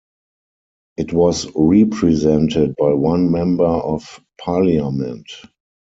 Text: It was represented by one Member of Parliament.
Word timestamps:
It 0.97 1.13
was 1.13 1.45
represented 1.55 2.75
by 2.75 2.91
one 2.93 3.29
Member 3.31 3.65
of 3.65 4.19
Parliament. 4.39 5.29